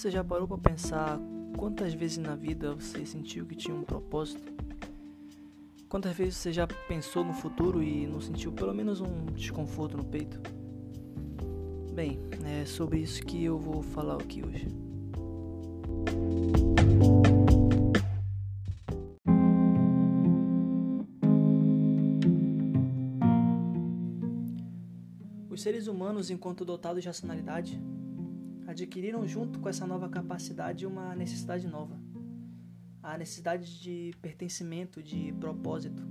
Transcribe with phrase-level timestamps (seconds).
[0.00, 1.20] Você já parou para pensar
[1.58, 4.50] quantas vezes na vida você sentiu que tinha um propósito?
[5.90, 10.04] Quantas vezes você já pensou no futuro e não sentiu pelo menos um desconforto no
[10.06, 10.40] peito?
[11.92, 14.68] Bem, é sobre isso que eu vou falar aqui hoje.
[25.50, 27.78] Os seres humanos, enquanto dotados de racionalidade,
[28.70, 31.98] adquiriram junto com essa nova capacidade uma necessidade nova.
[33.02, 36.02] A necessidade de pertencimento, de propósito.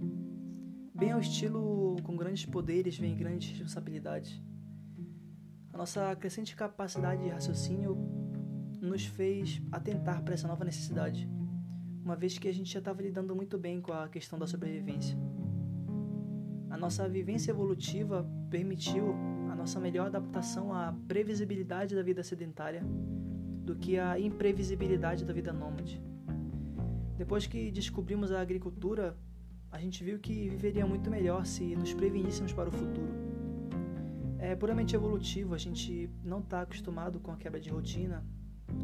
[0.94, 4.42] Bem ao estilo com grandes poderes vem grandes responsabilidades.
[5.72, 7.98] A nossa crescente capacidade de raciocínio
[8.82, 11.30] nos fez atentar para essa nova necessidade,
[12.04, 15.18] uma vez que a gente já estava lidando muito bem com a questão da sobrevivência.
[16.70, 19.16] A nossa vivência evolutiva permitiu
[19.60, 22.82] nossa melhor adaptação à previsibilidade da vida sedentária
[23.66, 26.02] do que à imprevisibilidade da vida nômade.
[27.18, 29.18] Depois que descobrimos a agricultura,
[29.70, 33.12] a gente viu que viveria muito melhor se nos preveníssemos para o futuro.
[34.40, 38.26] É puramente evolutivo, a gente não está acostumado com a quebra de rotina,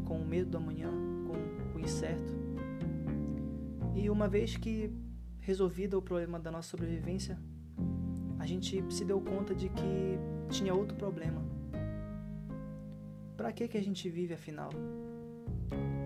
[0.04, 0.92] com o medo do amanhã,
[1.26, 2.34] com o incerto.
[3.96, 4.94] E uma vez que
[5.40, 7.40] resolvido o problema da nossa sobrevivência,
[8.46, 10.20] a gente se deu conta de que
[10.52, 11.44] tinha outro problema.
[13.36, 14.70] Para que que a gente vive afinal?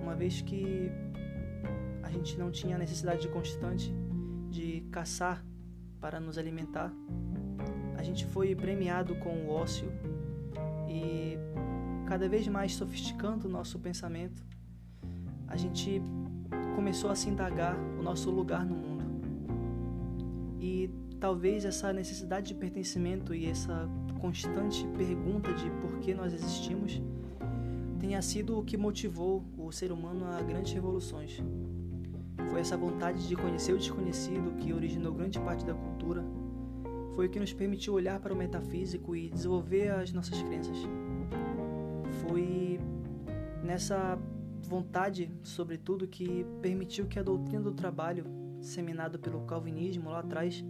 [0.01, 0.89] Uma vez que
[2.01, 3.93] a gente não tinha a necessidade constante
[4.49, 5.45] de caçar
[5.99, 6.93] para nos alimentar,
[7.97, 9.91] a gente foi premiado com o ócio
[10.87, 11.37] e
[12.07, 14.41] cada vez mais sofisticando o nosso pensamento,
[15.45, 16.01] a gente
[16.73, 19.03] começou a se indagar o nosso lugar no mundo.
[20.61, 23.89] E talvez essa necessidade de pertencimento e essa
[24.19, 27.01] constante pergunta de por que nós existimos
[27.99, 31.37] tenha sido o que motivou o ser humano a grandes revoluções.
[32.49, 36.23] Foi essa vontade de conhecer o desconhecido que originou grande parte da cultura.
[37.13, 40.77] Foi o que nos permitiu olhar para o metafísico e desenvolver as nossas crenças.
[42.21, 42.79] Foi
[43.61, 44.17] nessa
[44.63, 48.25] vontade, sobretudo, que permitiu que a doutrina do trabalho,
[48.61, 50.63] seminada pelo calvinismo lá atrás,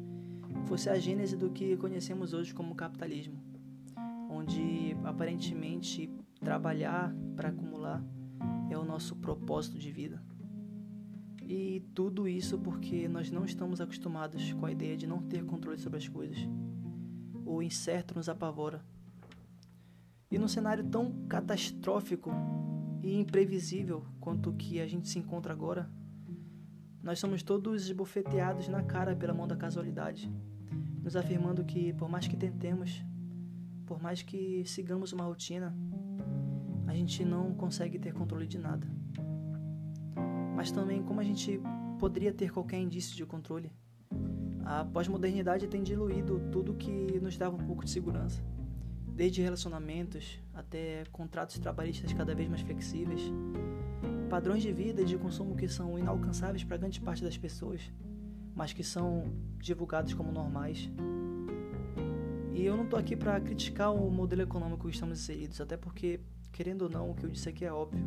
[0.65, 3.39] fosse a gênese do que conhecemos hoje como capitalismo,
[4.29, 8.03] onde aparentemente trabalhar para acumular
[8.69, 10.21] é o nosso propósito de vida.
[11.41, 15.79] E tudo isso porque nós não estamos acostumados com a ideia de não ter controle
[15.79, 16.37] sobre as coisas.
[17.43, 18.85] O incerto nos apavora.
[20.29, 22.31] E num cenário tão catastrófico
[23.01, 25.89] e imprevisível quanto o que a gente se encontra agora,
[27.01, 30.31] nós somos todos esbofeteados na cara pela mão da casualidade,
[31.01, 33.03] nos afirmando que, por mais que tentemos,
[33.85, 35.75] por mais que sigamos uma rotina,
[36.87, 38.87] a gente não consegue ter controle de nada.
[40.55, 41.61] Mas também, como a gente
[41.97, 43.71] poderia ter qualquer indício de controle?
[44.65, 48.43] A pós-modernidade tem diluído tudo que nos dava um pouco de segurança,
[49.07, 53.31] desde relacionamentos até contratos trabalhistas cada vez mais flexíveis
[54.29, 57.81] padrões de vida e de consumo que são inalcançáveis para grande parte das pessoas,
[58.55, 59.23] mas que são
[59.57, 60.89] divulgados como normais.
[62.53, 66.19] E eu não estou aqui para criticar o modelo econômico que estamos inseridos, até porque,
[66.51, 68.05] querendo ou não, o que eu disse aqui é óbvio.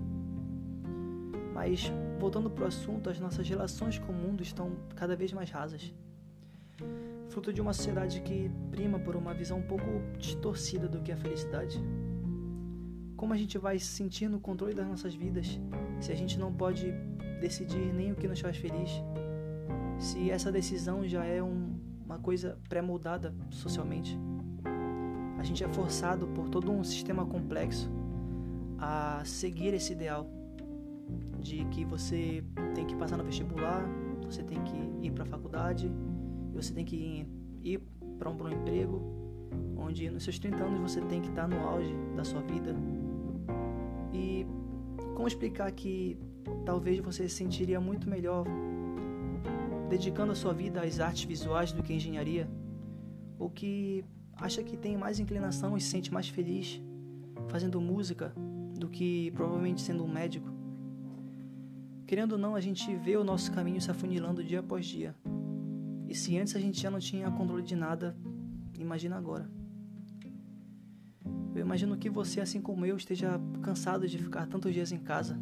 [1.53, 5.51] Mas, voltando para o assunto, as nossas relações com o mundo estão cada vez mais
[5.51, 5.93] rasas.
[7.31, 9.85] Fruto de uma sociedade que prima por uma visão um pouco
[10.19, 11.83] distorcida do que é a felicidade.
[13.23, 15.57] Como a gente vai se sentir no controle das nossas vidas
[16.01, 16.93] se a gente não pode
[17.41, 18.91] decidir nem o que nos faz feliz?
[19.97, 21.73] Se essa decisão já é um,
[22.05, 24.19] uma coisa pré-moldada socialmente?
[25.39, 27.89] A gente é forçado por todo um sistema complexo
[28.77, 30.29] a seguir esse ideal
[31.39, 32.43] de que você
[32.75, 33.87] tem que passar no vestibular,
[34.25, 35.89] você tem que ir para a faculdade,
[36.53, 37.25] você tem que
[37.63, 37.81] ir
[38.19, 39.01] para um bom emprego,
[39.77, 42.75] onde nos seus 30 anos você tem que estar no auge da sua vida,
[44.13, 44.47] e
[45.15, 46.19] como explicar que
[46.65, 48.45] talvez você se sentiria muito melhor
[49.89, 52.49] dedicando a sua vida às artes visuais do que à engenharia?
[53.39, 54.05] Ou que
[54.37, 56.81] acha que tem mais inclinação e se sente mais feliz
[57.49, 58.33] fazendo música
[58.79, 60.51] do que provavelmente sendo um médico?
[62.07, 65.15] Querendo ou não, a gente vê o nosso caminho se afunilando dia após dia.
[66.07, 68.15] E se antes a gente já não tinha controle de nada,
[68.79, 69.49] imagina agora.
[71.55, 75.39] Eu imagino que você, assim como eu, esteja cansado de ficar tantos dias em casa,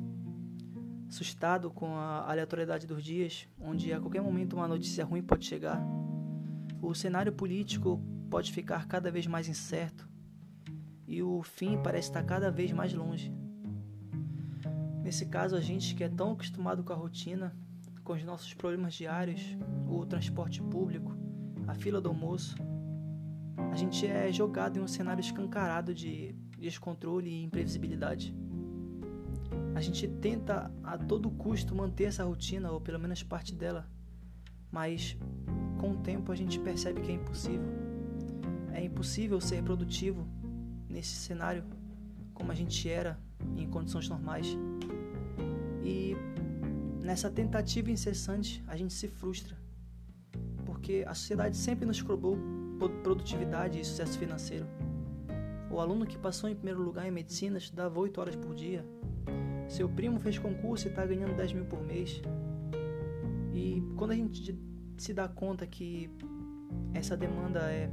[1.09, 5.81] assustado com a aleatoriedade dos dias, onde a qualquer momento uma notícia ruim pode chegar.
[6.81, 8.01] O cenário político
[8.31, 10.09] pode ficar cada vez mais incerto
[11.07, 13.35] e o fim parece estar cada vez mais longe.
[15.03, 17.53] Nesse caso, a gente que é tão acostumado com a rotina,
[18.05, 19.41] com os nossos problemas diários,
[19.89, 21.17] o transporte público,
[21.67, 22.55] a fila do almoço,
[23.73, 28.35] a gente é jogado em um cenário escancarado de descontrole e imprevisibilidade.
[29.75, 33.89] A gente tenta a todo custo manter essa rotina, ou pelo menos parte dela,
[34.71, 35.17] mas
[35.79, 37.69] com o tempo a gente percebe que é impossível.
[38.73, 40.27] É impossível ser produtivo
[40.89, 41.65] nesse cenário
[42.35, 43.19] como a gente era
[43.57, 44.57] em condições normais.
[45.83, 46.15] E
[47.03, 49.57] nessa tentativa incessante a gente se frustra,
[50.67, 52.37] porque a sociedade sempre nos cobrou
[52.89, 54.67] produtividade e sucesso financeiro.
[55.71, 58.85] O aluno que passou em primeiro lugar em medicina estudava 8 horas por dia.
[59.69, 62.21] Seu primo fez concurso e está ganhando 10 mil por mês.
[63.55, 64.59] E quando a gente
[64.97, 66.11] se dá conta que
[66.93, 67.91] essa demanda é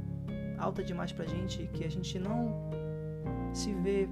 [0.58, 2.68] alta demais pra gente, que a gente não
[3.52, 4.08] se vê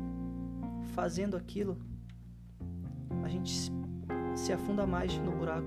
[0.94, 1.76] fazendo aquilo,
[3.24, 3.70] a gente
[4.36, 5.66] se afunda mais no buraco,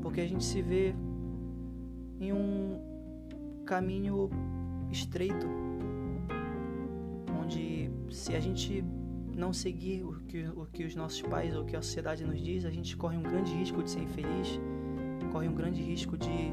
[0.00, 0.94] porque a gente se vê
[2.20, 2.93] em um
[3.64, 4.30] caminho
[4.90, 5.46] estreito,
[7.40, 8.84] onde se a gente
[9.36, 12.40] não seguir o que, o que os nossos pais ou o que a sociedade nos
[12.40, 14.60] diz, a gente corre um grande risco de ser infeliz,
[15.32, 16.52] corre um grande risco de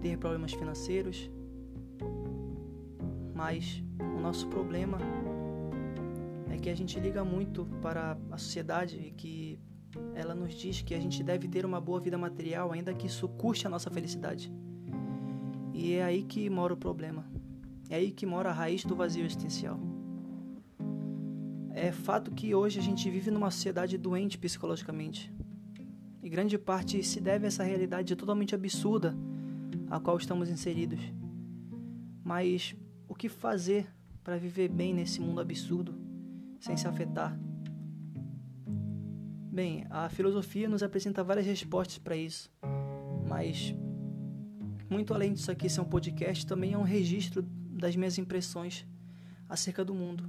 [0.00, 1.30] ter problemas financeiros.
[3.34, 4.98] Mas o nosso problema
[6.50, 9.58] é que a gente liga muito para a sociedade e que
[10.14, 13.28] ela nos diz que a gente deve ter uma boa vida material, ainda que isso
[13.28, 14.52] custe a nossa felicidade.
[15.76, 17.22] E é aí que mora o problema.
[17.90, 19.78] É aí que mora a raiz do vazio existencial.
[21.70, 25.30] É fato que hoje a gente vive numa sociedade doente psicologicamente.
[26.22, 29.14] E grande parte se deve a essa realidade totalmente absurda
[29.90, 30.98] a qual estamos inseridos.
[32.24, 32.74] Mas
[33.06, 33.86] o que fazer
[34.24, 35.94] para viver bem nesse mundo absurdo,
[36.58, 37.38] sem se afetar?
[39.52, 42.50] Bem, a filosofia nos apresenta várias respostas para isso,
[43.28, 43.74] mas
[44.88, 48.86] muito além disso aqui ser um podcast, também é um registro das minhas impressões
[49.48, 50.24] acerca do mundo.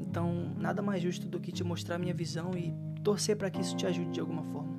[0.00, 2.72] Então, nada mais justo do que te mostrar minha visão e
[3.02, 4.76] torcer para que isso te ajude de alguma forma.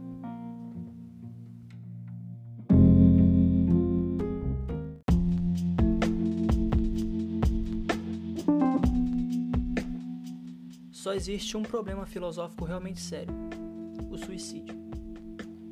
[10.91, 13.33] Só existe um problema filosófico realmente sério:
[14.11, 14.75] o suicídio.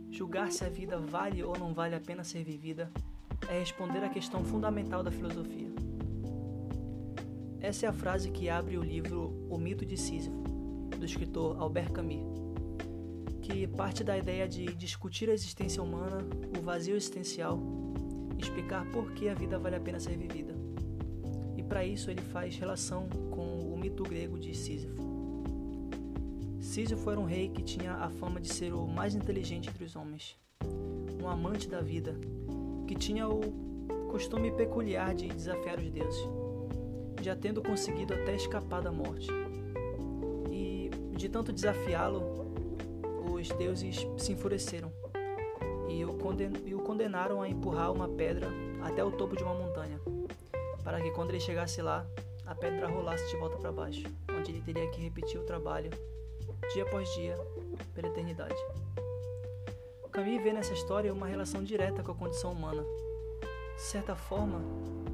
[0.09, 2.89] Julgar se a vida vale ou não vale a pena ser vivida
[3.49, 5.69] é responder à questão fundamental da filosofia.
[7.59, 10.43] Essa é a frase que abre o livro O Mito de Sísifo,
[10.97, 12.23] do escritor Albert Camus,
[13.41, 16.19] que parte da ideia de discutir a existência humana,
[16.57, 17.59] o vazio existencial,
[18.37, 20.53] explicar por que a vida vale a pena ser vivida.
[21.57, 25.03] E para isso ele faz relação com o mito grego de Sísifo.
[26.59, 29.95] Sísifo era um rei que tinha a fama de ser o mais inteligente entre os
[29.95, 30.37] homens,
[31.21, 32.19] um amante da vida,
[32.87, 33.41] que tinha o
[34.09, 36.35] costume peculiar de desafiar os deuses
[37.25, 39.27] já tendo conseguido até escapar da morte.
[40.51, 42.45] E de tanto desafiá-lo,
[43.31, 44.91] os deuses se enfureceram
[45.89, 48.47] e o, conden o condenaram a empurrar uma pedra
[48.83, 49.99] até o topo de uma montanha,
[50.83, 52.05] para que quando ele chegasse lá,
[52.45, 54.03] a pedra rolasse de volta para baixo,
[54.37, 55.89] onde ele teria que repetir o trabalho,
[56.73, 57.35] dia após dia,
[57.95, 58.55] pela eternidade.
[60.15, 62.83] Camille vê nessa história uma relação direta com a condição humana.
[63.75, 64.61] De certa forma,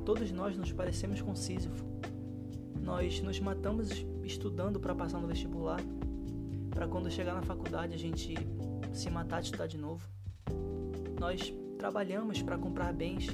[0.05, 1.85] Todos nós nos parecemos com Sísifo.
[2.81, 5.79] Nós nos matamos estudando para passar no vestibular,
[6.71, 8.35] para quando chegar na faculdade a gente
[8.91, 10.09] se matar de estudar de novo.
[11.19, 13.27] Nós trabalhamos para comprar bens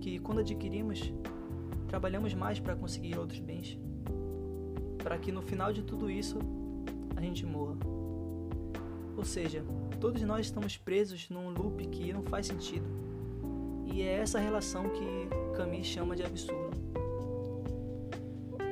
[0.00, 1.12] que, quando adquirimos,
[1.86, 3.78] trabalhamos mais para conseguir outros bens,
[4.98, 6.38] para que no final de tudo isso
[7.14, 7.76] a gente morra.
[9.20, 9.62] Ou seja,
[10.00, 12.86] todos nós estamos presos num loop que não faz sentido.
[13.84, 16.70] E é essa relação que Camus chama de absurdo.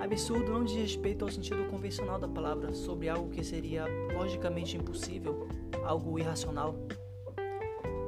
[0.01, 3.85] Absurdo não diz respeito ao sentido convencional da palavra, sobre algo que seria
[4.17, 5.47] logicamente impossível,
[5.85, 6.75] algo irracional,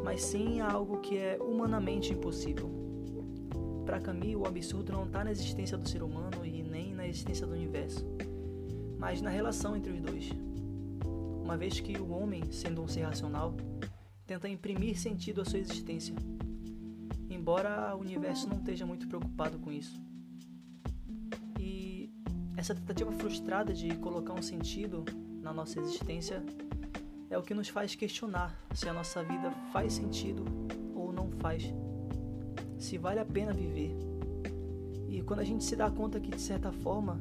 [0.03, 2.71] mas sim algo que é humanamente impossível.
[3.85, 7.47] Para Camus, o absurdo não está na existência do ser humano e nem na existência
[7.47, 8.03] do universo,
[8.99, 10.50] mas na relação entre os dois.
[11.51, 13.57] Uma vez que o homem, sendo um ser racional,
[14.25, 16.15] tenta imprimir sentido à sua existência,
[17.29, 20.01] embora o universo não esteja muito preocupado com isso.
[21.59, 22.09] E
[22.57, 25.05] essa tentativa frustrada de colocar um sentido
[25.43, 26.41] na nossa existência
[27.29, 30.45] é o que nos faz questionar se a nossa vida faz sentido
[30.95, 31.65] ou não faz,
[32.79, 33.91] se vale a pena viver.
[35.09, 37.21] E quando a gente se dá conta que, de certa forma,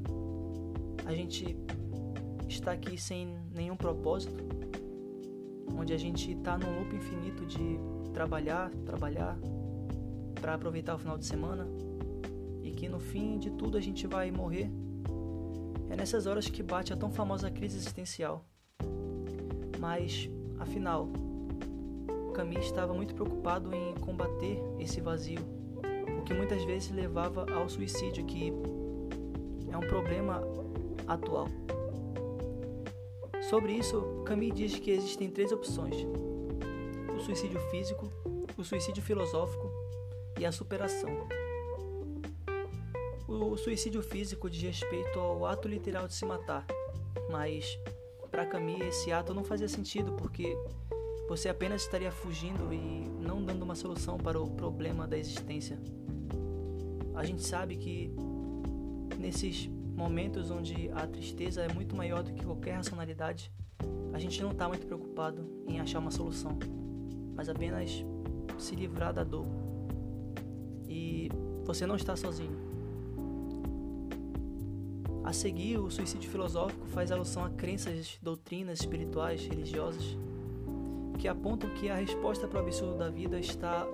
[1.03, 1.57] a gente
[2.53, 4.43] está aqui sem nenhum propósito,
[5.77, 7.79] onde a gente está num loop infinito de
[8.13, 9.37] trabalhar, trabalhar
[10.39, 11.67] para aproveitar o final de semana
[12.63, 14.69] e que no fim de tudo a gente vai morrer.
[15.89, 18.45] É nessas horas que bate a tão famosa crise existencial.
[19.79, 20.29] Mas,
[20.59, 21.09] afinal,
[22.33, 25.41] Camille estava muito preocupado em combater esse vazio,
[26.19, 28.53] o que muitas vezes levava ao suicídio, que
[29.71, 30.41] é um problema
[31.07, 31.47] atual.
[33.49, 35.95] Sobre isso, Camille diz que existem três opções:
[37.15, 38.07] o suicídio físico,
[38.55, 39.71] o suicídio filosófico
[40.39, 41.27] e a superação.
[43.27, 46.63] O suicídio físico diz respeito ao ato literal de se matar,
[47.31, 47.79] mas
[48.29, 50.55] para Camille esse ato não fazia sentido porque
[51.27, 55.79] você apenas estaria fugindo e não dando uma solução para o problema da existência.
[57.15, 58.13] A gente sabe que
[59.17, 59.67] nesses
[59.99, 63.51] momentos onde a tristeza é muito maior do que qualquer racionalidade,
[64.13, 66.57] a gente não está muito preocupado em achar uma solução,
[67.35, 68.05] mas apenas
[68.57, 69.45] se livrar da dor.
[70.87, 71.29] E
[71.65, 72.57] você não está sozinho.
[75.21, 80.17] A seguir, o suicídio filosófico faz alusão a crenças, doutrinas espirituais, religiosas
[81.19, 83.85] que apontam que a resposta para o absurdo da vida está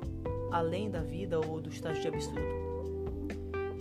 [0.52, 2.65] além da vida ou do estágio de absurdo.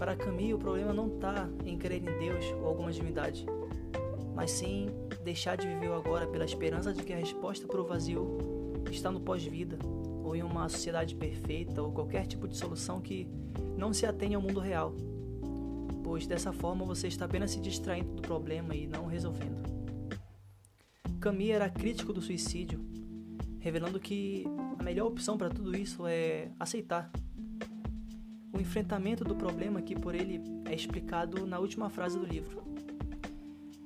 [0.05, 3.47] Para Camille, o problema não está em crer em Deus ou alguma divindade,
[4.35, 4.91] mas sim
[5.25, 8.37] deixar de viver o agora pela esperança de que a resposta para o vazio
[8.91, 9.79] está no pós-vida
[10.23, 13.27] ou em uma sociedade perfeita ou qualquer tipo de solução que
[13.79, 14.95] não se atenha ao mundo real,
[16.03, 19.63] pois dessa forma você está apenas se distraindo do problema e não resolvendo.
[21.19, 22.79] Camille era crítico do suicídio
[23.59, 24.45] revelando que
[24.79, 27.11] a melhor opção para tudo isso é aceitar.
[28.55, 32.63] O enfrentamento do problema que por ele é explicado na última frase do livro.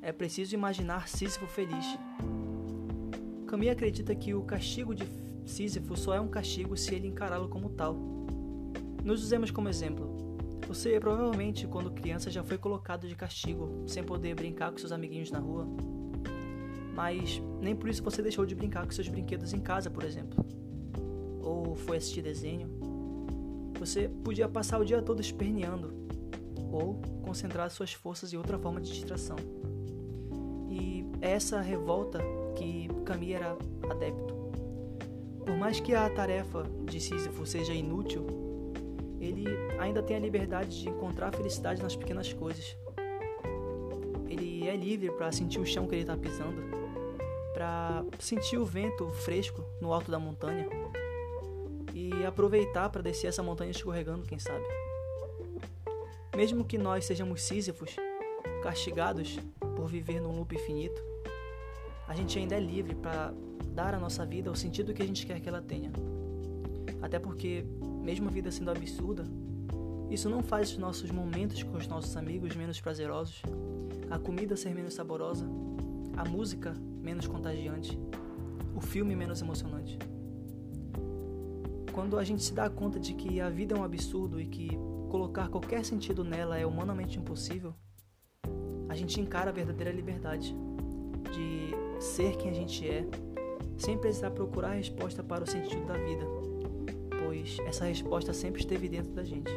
[0.02, 1.98] É preciso imaginar Sísifo feliz.
[3.46, 5.04] Camille acredita que o castigo de
[5.46, 7.96] Sísifo só é um castigo se ele encará-lo como tal.
[9.02, 10.18] Nos usemos como exemplo.
[10.66, 15.30] Você provavelmente, quando criança, já foi colocado de castigo, sem poder brincar com seus amiguinhos
[15.30, 15.66] na rua,
[16.94, 20.44] mas nem por isso você deixou de brincar com seus brinquedos em casa, por exemplo.
[21.40, 22.77] Ou foi assistir desenho.
[23.78, 25.92] Você podia passar o dia todo esperneando,
[26.73, 29.37] ou concentrar suas forças em outra forma de distração.
[30.68, 32.20] E é essa revolta
[32.56, 33.56] que Camille era
[33.88, 34.35] adepto.
[35.44, 38.26] Por mais que a tarefa de Sísifo seja inútil,
[39.20, 39.47] ele
[39.78, 42.76] ainda tem a liberdade de encontrar felicidade nas pequenas coisas.
[44.28, 46.78] Ele é livre para sentir o chão que ele está pisando
[47.58, 50.68] para sentir o vento fresco no alto da montanha
[51.99, 54.64] e aproveitar para descer essa montanha escorregando, quem sabe.
[56.37, 57.97] Mesmo que nós sejamos sísifos,
[58.62, 59.38] castigados
[59.75, 61.02] por viver num loop infinito,
[62.07, 63.35] a gente ainda é livre para
[63.75, 65.90] dar à nossa vida o sentido que a gente quer que ela tenha.
[67.02, 67.64] Até porque,
[68.02, 69.25] mesmo a vida sendo absurda,
[70.09, 73.43] isso não faz os nossos momentos com os nossos amigos menos prazerosos,
[74.09, 75.47] a comida ser menos saborosa,
[76.17, 77.99] a música menos contagiante,
[78.75, 79.99] o filme menos emocionante.
[81.99, 84.71] Quando a gente se dá conta de que a vida é um absurdo e que
[85.11, 87.75] colocar qualquer sentido nela é humanamente impossível,
[88.88, 90.55] a gente encara a verdadeira liberdade
[91.33, 93.05] de ser quem a gente é,
[93.76, 96.25] sem precisar procurar a resposta para o sentido da vida,
[97.25, 99.50] pois essa resposta sempre esteve dentro da gente.